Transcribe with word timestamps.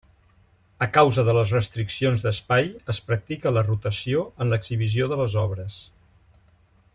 A 0.85 0.85
causa 0.93 1.25
de 1.27 1.35
les 1.37 1.51
restriccions 1.55 2.25
d'espai, 2.27 2.71
es 2.93 3.01
practica 3.11 3.53
la 3.59 3.65
rotació 3.67 4.25
en 4.47 4.55
l'exhibició 4.55 5.11
de 5.13 5.21
les 5.23 5.37
obres. 5.43 5.77